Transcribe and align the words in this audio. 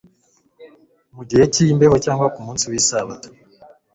mu 1.15 1.23
gihe 1.29 1.43
cy'imbeho 1.53 1.95
cyangwa 2.05 2.27
ku 2.33 2.39
munsi 2.45 2.65
w'isabato.» 2.71 3.29